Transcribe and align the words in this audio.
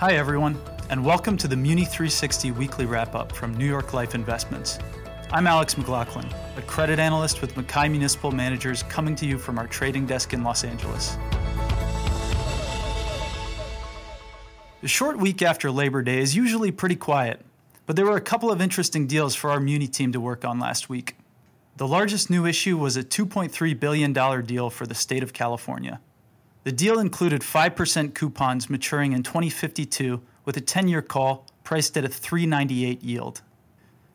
Hi, 0.00 0.14
everyone, 0.14 0.58
and 0.88 1.04
welcome 1.04 1.36
to 1.36 1.46
the 1.46 1.54
Muni 1.54 1.84
360 1.84 2.52
weekly 2.52 2.86
wrap 2.86 3.14
up 3.14 3.32
from 3.32 3.52
New 3.52 3.66
York 3.66 3.92
Life 3.92 4.14
Investments. 4.14 4.78
I'm 5.30 5.46
Alex 5.46 5.76
McLaughlin, 5.76 6.26
a 6.56 6.62
credit 6.62 6.98
analyst 6.98 7.42
with 7.42 7.54
MacKay 7.54 7.90
Municipal 7.90 8.32
Managers, 8.32 8.82
coming 8.84 9.14
to 9.16 9.26
you 9.26 9.36
from 9.36 9.58
our 9.58 9.66
trading 9.66 10.06
desk 10.06 10.32
in 10.32 10.42
Los 10.42 10.64
Angeles. 10.64 11.18
The 14.80 14.88
short 14.88 15.18
week 15.18 15.42
after 15.42 15.70
Labor 15.70 16.00
Day 16.00 16.20
is 16.20 16.34
usually 16.34 16.70
pretty 16.70 16.96
quiet, 16.96 17.44
but 17.84 17.94
there 17.94 18.06
were 18.06 18.16
a 18.16 18.22
couple 18.22 18.50
of 18.50 18.62
interesting 18.62 19.06
deals 19.06 19.34
for 19.34 19.50
our 19.50 19.60
Muni 19.60 19.86
team 19.86 20.12
to 20.12 20.20
work 20.20 20.46
on 20.46 20.58
last 20.58 20.88
week. 20.88 21.14
The 21.76 21.86
largest 21.86 22.30
new 22.30 22.46
issue 22.46 22.78
was 22.78 22.96
a 22.96 23.04
$2.3 23.04 23.78
billion 23.78 24.14
deal 24.46 24.70
for 24.70 24.86
the 24.86 24.94
state 24.94 25.22
of 25.22 25.34
California. 25.34 26.00
The 26.62 26.72
deal 26.72 26.98
included 26.98 27.40
5% 27.40 28.14
coupons 28.14 28.68
maturing 28.68 29.12
in 29.12 29.22
2052 29.22 30.20
with 30.44 30.58
a 30.58 30.60
10 30.60 30.88
year 30.88 31.00
call 31.00 31.46
priced 31.64 31.96
at 31.96 32.04
a 32.04 32.08
398 32.08 33.02
yield. 33.02 33.40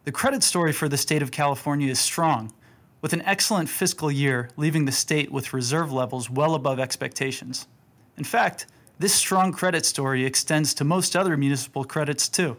The 0.03 0.11
credit 0.11 0.43
story 0.43 0.71
for 0.71 0.87
the 0.87 0.97
state 0.97 1.23
of 1.23 1.31
California 1.31 1.89
is 1.89 1.99
strong, 1.99 2.51
with 3.01 3.13
an 3.13 3.23
excellent 3.23 3.69
fiscal 3.69 4.11
year 4.11 4.49
leaving 4.57 4.85
the 4.85 4.91
state 4.91 5.31
with 5.31 5.53
reserve 5.53 5.91
levels 5.91 6.29
well 6.29 6.53
above 6.53 6.79
expectations. 6.79 7.67
In 8.15 8.23
fact, 8.23 8.67
this 8.99 9.15
strong 9.15 9.51
credit 9.51 9.83
story 9.83 10.23
extends 10.23 10.75
to 10.75 10.83
most 10.83 11.15
other 11.15 11.35
municipal 11.35 11.83
credits 11.83 12.29
too. 12.29 12.57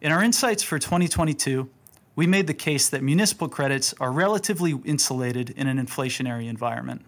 In 0.00 0.12
our 0.12 0.22
insights 0.22 0.62
for 0.62 0.78
2022, 0.78 1.68
we 2.14 2.26
made 2.28 2.46
the 2.46 2.54
case 2.54 2.88
that 2.88 3.02
municipal 3.02 3.48
credits 3.48 3.92
are 3.98 4.12
relatively 4.12 4.78
insulated 4.84 5.50
in 5.50 5.66
an 5.66 5.84
inflationary 5.84 6.48
environment. 6.48 7.04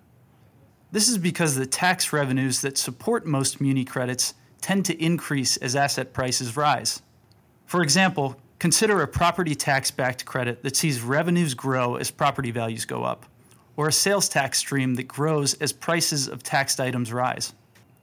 This 0.93 1.09
is 1.09 1.17
because 1.17 1.55
the 1.55 1.65
tax 1.65 2.13
revenues 2.13 2.61
that 2.61 2.77
support 2.77 3.25
most 3.25 3.63
muni 3.63 3.83
credits 3.83 4.35
tend 4.61 4.85
to 4.85 5.03
increase 5.03 5.57
as 5.57 5.75
asset 5.75 6.13
prices 6.13 6.55
rise. 6.55 7.01
For 7.65 7.83
example, 7.83 8.37
consider 8.59 9.01
a 9.01 9.09
property 9.09 9.55
tax 9.55 9.91
backed 9.91 10.27
credit 10.27 10.63
that 10.63 10.77
sees 10.77 11.01
revenues 11.01 11.55
grow 11.55 11.97
as 11.97 12.11
property 12.11 12.51
values 12.51 12.85
go 12.85 13.05
up, 13.05 13.25
or 13.75 13.89
a 13.89 13.93
sales 13.93 14.29
tax 14.29 14.59
stream 14.59 14.95
that 14.97 15.09
grows 15.09 15.55
as 15.55 15.73
prices 15.73 16.29
of 16.29 16.43
taxed 16.43 16.79
items 16.79 17.11
rise. 17.11 17.55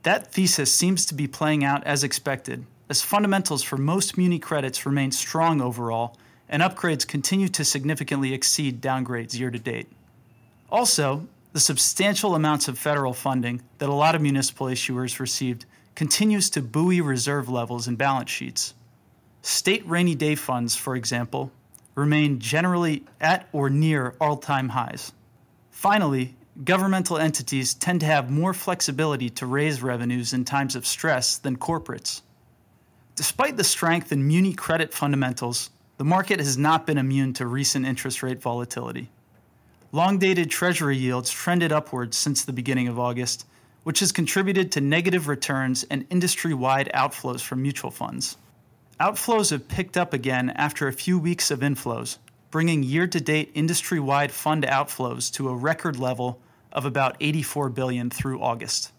That 0.02 0.34
thesis 0.34 0.74
seems 0.74 1.06
to 1.06 1.14
be 1.14 1.28
playing 1.28 1.64
out 1.64 1.84
as 1.84 2.04
expected, 2.04 2.66
as 2.90 3.04
fundamentals 3.04 3.62
for 3.62 3.78
most 3.78 4.18
muni 4.18 4.40
credits 4.40 4.88
remain 4.88 5.12
strong 5.12 5.62
overall, 5.62 6.18
and 6.50 6.64
upgrades 6.64 7.08
continue 7.08 7.50
to 7.50 7.64
significantly 7.64 8.34
exceed 8.34 8.82
downgrades 8.82 9.38
year 9.38 9.52
to 9.52 9.60
date. 9.60 9.88
Also, 10.72 11.28
the 11.52 11.60
substantial 11.60 12.36
amounts 12.36 12.68
of 12.68 12.78
federal 12.78 13.14
funding 13.14 13.62
that 13.80 13.90
a 13.90 13.94
lot 13.94 14.16
of 14.16 14.22
municipal 14.22 14.68
issuers 14.68 15.20
received 15.20 15.66
continues 15.96 16.50
to 16.52 16.62
buoy 16.62 17.02
reserve 17.02 17.50
levels 17.50 17.88
and 17.88 17.98
balance 17.98 18.30
sheets. 18.30 18.74
State 19.42 19.88
rainy 19.88 20.16
day 20.16 20.36
funds, 20.36 20.76
for 20.76 20.96
example, 20.96 21.52
remain 21.96 22.40
generally 22.40 23.04
at 23.20 23.48
or 23.52 23.70
near 23.70 24.16
all 24.22 24.38
time 24.38 24.70
highs. 24.70 25.12
Finally, 25.72 26.36
governmental 26.64 27.18
entities 27.18 27.74
tend 27.74 28.02
to 28.02 28.06
have 28.06 28.30
more 28.30 28.54
flexibility 28.54 29.30
to 29.30 29.46
raise 29.46 29.82
revenues 29.82 30.34
in 30.34 30.46
times 30.46 30.76
of 30.76 30.86
stress 30.86 31.38
than 31.38 31.58
corporates. 31.58 32.22
Despite 33.16 33.58
the 33.58 33.64
strength 33.64 34.12
in 34.12 34.28
muni 34.28 34.54
credit 34.54 34.94
fundamentals, 34.94 35.70
the 35.98 36.06
market 36.06 36.40
has 36.40 36.58
not 36.58 36.86
been 36.86 36.98
immune 36.98 37.34
to 37.34 37.46
recent 37.46 37.86
interest 37.86 38.24
rate 38.24 38.42
volatility. 38.42 39.10
Long 39.92 40.20
dated 40.20 40.52
Treasury 40.52 40.98
yields 40.98 41.32
trended 41.32 41.72
upwards 41.72 42.16
since 42.16 42.46
the 42.46 42.54
beginning 42.54 42.88
of 42.88 43.00
August, 43.00 43.48
which 43.84 44.02
has 44.02 44.12
contributed 44.12 44.72
to 44.72 44.82
negative 44.82 45.28
returns 45.28 45.84
and 45.90 46.06
industry 46.12 46.54
wide 46.54 46.92
outflows 46.94 47.42
from 47.42 47.64
mutual 47.64 47.90
funds. 47.90 48.38
Outflows 49.00 49.50
have 49.50 49.68
picked 49.68 49.98
up 49.98 50.14
again 50.14 50.52
after 50.52 50.88
a 50.88 50.94
few 50.94 51.18
weeks 51.18 51.50
of 51.50 51.62
inflows, 51.62 52.20
bringing 52.52 52.84
year 52.84 53.08
to 53.08 53.20
date 53.20 53.50
industry 53.56 54.00
wide 54.00 54.32
fund 54.32 54.64
outflows 54.64 55.34
to 55.34 55.50
a 55.50 55.56
record 55.56 55.98
level 55.98 56.40
of 56.72 56.86
about 56.86 57.18
84 57.20 57.70
billion 57.70 58.12
through 58.12 58.44
August. 58.44 58.92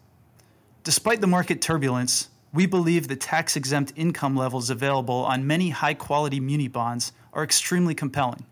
Despite 0.83 1.21
the 1.21 1.29
market 1.29 1.63
turbulence, 1.63 2.31
we 2.53 2.67
believe 2.67 3.07
the 3.07 3.15
tax 3.15 3.55
exempt 3.55 3.93
income 3.95 4.35
levels 4.35 4.71
available 4.71 5.25
on 5.25 5.47
many 5.47 5.69
high 5.71 5.95
quality 5.95 6.41
muni 6.41 6.67
bonds 6.67 7.13
are 7.33 7.45
extremely 7.45 7.95
compelling 7.95 8.45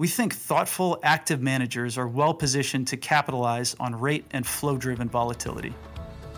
we 0.00 0.08
think 0.08 0.34
thoughtful, 0.34 0.98
active 1.02 1.42
managers 1.42 1.98
are 1.98 2.08
well 2.08 2.32
positioned 2.32 2.86
to 2.86 2.96
capitalize 2.96 3.76
on 3.78 3.94
rate 3.94 4.24
and 4.30 4.46
flow 4.46 4.78
driven 4.78 5.10
volatility. 5.10 5.74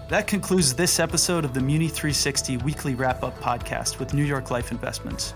That 0.09 0.27
concludes 0.27 0.75
this 0.75 0.99
episode 0.99 1.45
of 1.45 1.55
the 1.55 1.61
Muni 1.61 1.87
360 1.87 2.57
Weekly 2.57 2.97
Wrap 2.97 3.23
Up 3.23 3.39
Podcast 3.39 4.01
with 4.01 4.15
New 4.15 4.25
York 4.25 4.51
Life 4.51 4.73
Investments. 4.73 5.33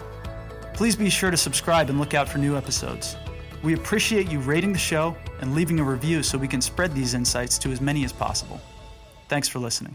Please 0.74 0.96
be 0.96 1.08
sure 1.08 1.30
to 1.30 1.36
subscribe 1.36 1.88
and 1.88 2.00
look 2.00 2.14
out 2.14 2.28
for 2.28 2.38
new 2.38 2.56
episodes. 2.56 3.14
We 3.62 3.74
appreciate 3.74 4.28
you 4.28 4.40
rating 4.40 4.72
the 4.72 4.78
show 4.80 5.16
and 5.40 5.54
leaving 5.54 5.78
a 5.78 5.84
review 5.84 6.24
so 6.24 6.36
we 6.36 6.48
can 6.48 6.60
spread 6.60 6.92
these 6.96 7.14
insights 7.14 7.58
to 7.58 7.70
as 7.70 7.80
many 7.80 8.04
as 8.04 8.12
possible. 8.12 8.60
Thanks 9.28 9.46
for 9.46 9.60
listening. 9.60 9.94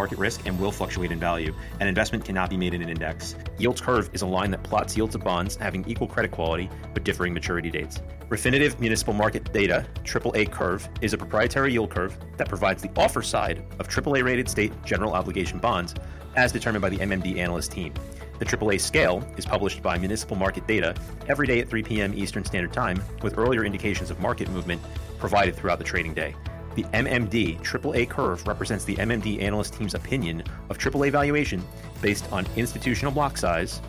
market 0.00 0.18
risk 0.18 0.46
and 0.46 0.58
will 0.58 0.72
fluctuate 0.72 1.12
in 1.12 1.20
value. 1.20 1.54
An 1.78 1.86
investment 1.86 2.24
cannot 2.24 2.48
be 2.48 2.56
made 2.56 2.72
in 2.72 2.80
an 2.80 2.88
index. 2.88 3.36
Yield 3.58 3.82
curve 3.82 4.08
is 4.14 4.22
a 4.22 4.26
line 4.26 4.50
that 4.50 4.62
plots 4.62 4.96
yields 4.96 5.14
of 5.14 5.22
bonds 5.22 5.56
having 5.56 5.86
equal 5.86 6.06
credit 6.06 6.30
quality 6.30 6.70
but 6.94 7.04
differing 7.04 7.34
maturity 7.34 7.70
dates. 7.70 8.00
Refinitiv 8.30 8.80
Municipal 8.80 9.12
Market 9.12 9.52
Data 9.52 9.84
AAA 10.04 10.50
Curve 10.50 10.88
is 11.02 11.12
a 11.12 11.18
proprietary 11.18 11.72
yield 11.72 11.90
curve 11.90 12.16
that 12.38 12.48
provides 12.48 12.80
the 12.80 12.90
offer 12.96 13.20
side 13.20 13.62
of 13.78 13.88
AAA 13.88 14.24
rated 14.24 14.48
state 14.48 14.72
general 14.86 15.12
obligation 15.12 15.58
bonds 15.58 15.94
as 16.34 16.50
determined 16.50 16.80
by 16.80 16.88
the 16.88 16.98
MMD 16.98 17.36
analyst 17.36 17.72
team. 17.72 17.92
The 18.38 18.46
AAA 18.46 18.80
scale 18.80 19.22
is 19.36 19.44
published 19.44 19.82
by 19.82 19.98
Municipal 19.98 20.36
Market 20.36 20.66
Data 20.66 20.94
every 21.28 21.46
day 21.46 21.60
at 21.60 21.68
3 21.68 21.82
p.m. 21.82 22.14
Eastern 22.14 22.42
Standard 22.42 22.72
Time, 22.72 23.02
with 23.20 23.36
earlier 23.36 23.66
indications 23.66 24.10
of 24.10 24.18
market 24.18 24.48
movement 24.48 24.80
provided 25.18 25.54
throughout 25.54 25.78
the 25.78 25.84
trading 25.84 26.14
day. 26.14 26.34
The 26.76 26.84
MMD 26.84 27.60
AAA 27.60 28.08
curve 28.08 28.46
represents 28.46 28.84
the 28.84 28.96
MMD 28.96 29.42
analyst 29.42 29.74
team's 29.74 29.94
opinion 29.94 30.42
of 30.68 30.78
AAA 30.78 31.10
valuation 31.10 31.62
based 32.00 32.30
on 32.32 32.46
institutional 32.56 33.12
block 33.12 33.36
size, 33.36 33.80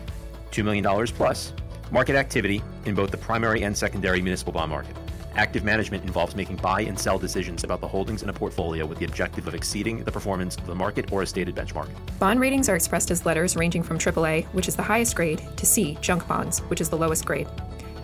$2 0.50 0.64
million 0.64 1.06
plus, 1.06 1.52
market 1.92 2.16
activity 2.16 2.62
in 2.86 2.94
both 2.94 3.10
the 3.10 3.16
primary 3.16 3.62
and 3.62 3.76
secondary 3.76 4.20
municipal 4.20 4.52
bond 4.52 4.70
market. 4.70 4.96
Active 5.34 5.64
management 5.64 6.04
involves 6.04 6.36
making 6.36 6.56
buy 6.56 6.82
and 6.82 6.98
sell 6.98 7.18
decisions 7.18 7.64
about 7.64 7.80
the 7.80 7.88
holdings 7.88 8.22
in 8.22 8.28
a 8.28 8.32
portfolio 8.32 8.84
with 8.84 8.98
the 8.98 9.06
objective 9.06 9.46
of 9.46 9.54
exceeding 9.54 10.04
the 10.04 10.12
performance 10.12 10.56
of 10.56 10.66
the 10.66 10.74
market 10.74 11.10
or 11.10 11.22
a 11.22 11.26
stated 11.26 11.54
benchmark. 11.54 11.88
Bond 12.18 12.38
ratings 12.38 12.68
are 12.68 12.76
expressed 12.76 13.10
as 13.10 13.24
letters 13.24 13.56
ranging 13.56 13.82
from 13.82 13.98
AAA, 13.98 14.44
which 14.46 14.68
is 14.68 14.76
the 14.76 14.82
highest 14.82 15.16
grade, 15.16 15.42
to 15.56 15.64
C, 15.64 15.96
junk 16.02 16.26
bonds, 16.28 16.58
which 16.62 16.82
is 16.82 16.90
the 16.90 16.98
lowest 16.98 17.24
grade. 17.24 17.48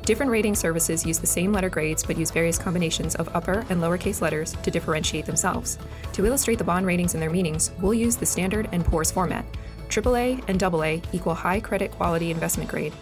Different 0.08 0.32
rating 0.32 0.54
services 0.54 1.04
use 1.04 1.18
the 1.18 1.26
same 1.26 1.52
letter 1.52 1.68
grades 1.68 2.02
but 2.02 2.16
use 2.16 2.30
various 2.30 2.56
combinations 2.56 3.14
of 3.16 3.28
upper 3.36 3.66
and 3.68 3.78
lowercase 3.78 4.22
letters 4.22 4.54
to 4.62 4.70
differentiate 4.70 5.26
themselves. 5.26 5.76
To 6.14 6.24
illustrate 6.24 6.56
the 6.56 6.64
bond 6.64 6.86
ratings 6.86 7.12
and 7.12 7.22
their 7.22 7.28
meanings, 7.28 7.72
we'll 7.78 7.92
use 7.92 8.16
the 8.16 8.24
standard 8.24 8.70
and 8.72 8.82
poor's 8.82 9.10
format. 9.10 9.44
AAA 9.90 10.42
and 10.48 10.62
AA 10.62 11.06
equal 11.12 11.34
high 11.34 11.60
credit 11.60 11.90
quality 11.90 12.30
investment 12.30 12.70
grade. 12.70 12.94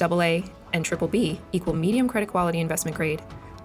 AA 0.00 0.48
and 0.72 0.84
triple 0.84 1.08
B 1.08 1.40
equal 1.50 1.74
medium 1.74 2.06
credit 2.06 2.28
quality 2.28 2.60
investment 2.60 2.96
grade. 2.96 3.22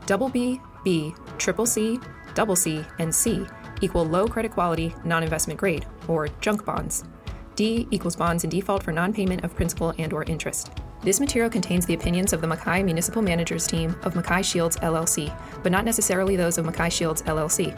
Double 0.08 0.30
B, 0.30 0.60
B, 0.84 1.14
triple 1.38 1.68
C, 1.68 2.00
double 2.34 2.56
C, 2.56 2.84
and 2.98 3.14
C 3.14 3.46
equal 3.82 4.06
low 4.06 4.28
credit 4.28 4.54
quality 4.54 4.92
non 5.06 5.22
investment 5.22 5.60
grade, 5.60 5.86
or 6.08 6.30
junk 6.40 6.66
bonds. 6.66 7.04
D 7.54 7.88
equals 7.92 8.16
bonds 8.16 8.44
in 8.44 8.50
default 8.50 8.82
for 8.82 8.92
non 8.92 9.14
payment 9.14 9.44
of 9.44 9.56
principal 9.56 9.94
and 10.00 10.12
or 10.14 10.24
interest. 10.24 10.72
This 11.04 11.20
material 11.20 11.50
contains 11.50 11.88
the 11.88 11.96
opinions 11.96 12.32
of 12.32 12.42
the 12.42 12.48
MacKay 12.48 12.84
Municipal 12.84 13.24
Managers 13.24 13.66
team 13.66 13.96
of 14.04 14.16
MacKay 14.16 14.44
Shields 14.44 14.78
LLC, 14.78 15.36
but 15.64 15.72
not 15.72 15.84
necessarily 15.84 16.36
those 16.36 16.60
of 16.60 16.66
MacKay 16.66 16.90
Shields 16.90 17.24
LLC. 17.24 17.76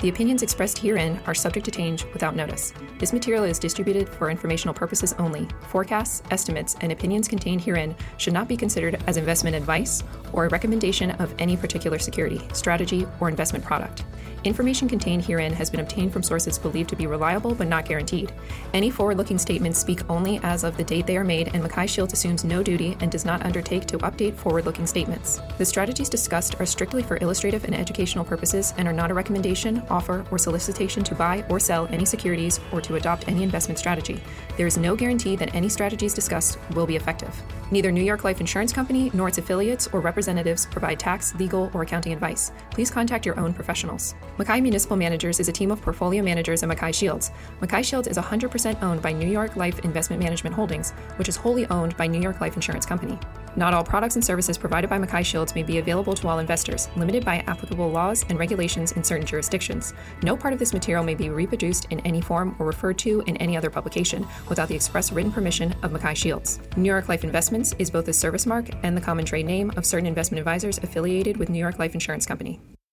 The 0.00 0.08
opinions 0.08 0.42
expressed 0.42 0.76
herein 0.78 1.18
are 1.26 1.34
subject 1.34 1.64
to 1.64 1.70
change 1.70 2.04
without 2.12 2.36
notice. 2.36 2.74
This 2.98 3.12
material 3.12 3.44
is 3.44 3.58
distributed 3.58 4.08
for 4.08 4.28
informational 4.28 4.74
purposes 4.74 5.14
only. 5.18 5.48
Forecasts, 5.68 6.22
estimates, 6.30 6.76
and 6.80 6.92
opinions 6.92 7.28
contained 7.28 7.62
herein 7.62 7.94
should 8.18 8.34
not 8.34 8.48
be 8.48 8.56
considered 8.56 9.02
as 9.06 9.16
investment 9.16 9.56
advice 9.56 10.02
or 10.32 10.44
a 10.44 10.48
recommendation 10.48 11.12
of 11.12 11.34
any 11.38 11.56
particular 11.56 11.98
security, 11.98 12.40
strategy, 12.52 13.06
or 13.20 13.28
investment 13.28 13.64
product. 13.64 14.04
Information 14.44 14.88
contained 14.88 15.24
herein 15.24 15.54
has 15.54 15.70
been 15.70 15.80
obtained 15.80 16.12
from 16.12 16.22
sources 16.22 16.58
believed 16.58 16.90
to 16.90 16.96
be 16.96 17.06
reliable 17.06 17.54
but 17.54 17.66
not 17.66 17.86
guaranteed. 17.86 18.30
Any 18.74 18.90
forward 18.90 19.16
looking 19.16 19.38
statements 19.38 19.78
speak 19.78 20.08
only 20.10 20.38
as 20.42 20.64
of 20.64 20.76
the 20.76 20.84
date 20.84 21.06
they 21.06 21.16
are 21.16 21.24
made, 21.24 21.48
and 21.54 21.62
Mackay 21.62 21.86
Shields 21.86 22.12
assumes 22.12 22.44
no 22.44 22.62
duty 22.62 22.94
and 23.00 23.10
does 23.10 23.24
not 23.24 23.46
undertake 23.46 23.86
to 23.86 23.98
update 23.98 24.34
forward 24.34 24.66
looking 24.66 24.86
statements. 24.86 25.40
The 25.56 25.64
strategies 25.64 26.10
discussed 26.10 26.60
are 26.60 26.66
strictly 26.66 27.02
for 27.02 27.16
illustrative 27.22 27.64
and 27.64 27.74
educational 27.74 28.24
purposes 28.24 28.74
and 28.76 28.86
are 28.86 28.92
not 28.92 29.10
a 29.10 29.14
recommendation, 29.14 29.82
offer, 29.94 30.26
or 30.30 30.38
solicitation 30.38 31.04
to 31.04 31.14
buy 31.14 31.44
or 31.48 31.60
sell 31.60 31.86
any 31.90 32.04
securities 32.04 32.60
or 32.72 32.80
to 32.80 32.96
adopt 32.96 33.28
any 33.28 33.42
investment 33.44 33.78
strategy. 33.78 34.20
There 34.56 34.66
is 34.66 34.76
no 34.76 34.96
guarantee 34.96 35.36
that 35.36 35.54
any 35.54 35.68
strategies 35.68 36.12
discussed 36.12 36.58
will 36.74 36.86
be 36.86 36.96
effective. 36.96 37.34
Neither 37.70 37.90
New 37.90 38.02
York 38.02 38.24
Life 38.24 38.40
Insurance 38.40 38.72
Company 38.72 39.10
nor 39.14 39.28
its 39.28 39.38
affiliates 39.38 39.88
or 39.92 40.00
representatives 40.00 40.66
provide 40.66 41.00
tax, 41.00 41.34
legal, 41.36 41.70
or 41.74 41.82
accounting 41.82 42.12
advice. 42.12 42.52
Please 42.70 42.90
contact 42.90 43.24
your 43.24 43.38
own 43.40 43.54
professionals. 43.54 44.14
Mackay 44.38 44.60
Municipal 44.60 44.96
Managers 44.96 45.40
is 45.40 45.48
a 45.48 45.52
team 45.52 45.70
of 45.70 45.80
portfolio 45.80 46.22
managers 46.22 46.62
at 46.62 46.68
Mackay 46.68 46.92
Shields. 46.92 47.30
Mackay 47.60 47.82
Shields 47.82 48.08
is 48.08 48.18
100% 48.18 48.82
owned 48.82 49.02
by 49.02 49.12
New 49.12 49.28
York 49.28 49.56
Life 49.56 49.80
Investment 49.80 50.22
Management 50.22 50.54
Holdings, 50.54 50.92
which 51.16 51.28
is 51.28 51.36
wholly 51.36 51.66
owned 51.66 51.96
by 51.96 52.06
New 52.06 52.20
York 52.20 52.40
Life 52.40 52.56
Insurance 52.56 52.86
Company. 52.86 53.18
Not 53.56 53.72
all 53.72 53.84
products 53.84 54.16
and 54.16 54.24
services 54.24 54.58
provided 54.58 54.90
by 54.90 54.98
Mackay 54.98 55.22
Shields 55.22 55.54
may 55.54 55.62
be 55.62 55.78
available 55.78 56.14
to 56.14 56.28
all 56.28 56.40
investors, 56.40 56.88
limited 56.96 57.24
by 57.24 57.38
applicable 57.46 57.90
laws 57.90 58.24
and 58.28 58.38
regulations 58.38 58.92
in 58.92 59.04
certain 59.04 59.26
jurisdictions. 59.26 59.73
No 60.22 60.36
part 60.36 60.52
of 60.52 60.58
this 60.58 60.72
material 60.72 61.04
may 61.04 61.14
be 61.14 61.30
reproduced 61.30 61.86
in 61.90 62.00
any 62.00 62.20
form 62.20 62.54
or 62.58 62.66
referred 62.66 62.98
to 62.98 63.22
in 63.22 63.36
any 63.38 63.56
other 63.56 63.70
publication 63.70 64.26
without 64.48 64.68
the 64.68 64.74
express 64.74 65.10
written 65.10 65.32
permission 65.32 65.74
of 65.82 65.92
Mackay 65.92 66.14
Shields. 66.14 66.60
New 66.76 66.88
York 66.88 67.08
Life 67.08 67.24
Investments 67.24 67.74
is 67.78 67.90
both 67.90 68.06
the 68.06 68.12
service 68.12 68.46
mark 68.46 68.66
and 68.82 68.96
the 68.96 69.00
common 69.00 69.24
trade 69.24 69.46
name 69.46 69.72
of 69.76 69.86
certain 69.86 70.06
investment 70.06 70.38
advisors 70.38 70.78
affiliated 70.78 71.36
with 71.36 71.48
New 71.48 71.58
York 71.58 71.78
Life 71.78 71.94
Insurance 71.94 72.26
Company. 72.26 72.60